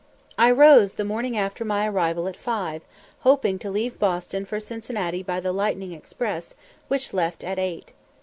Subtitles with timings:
[0.35, 2.81] I rose the morning after my arrival at five,
[3.19, 6.55] hoping to leave Boston for Cincinnati by the Lightning Express,
[6.87, 7.93] which left at eight.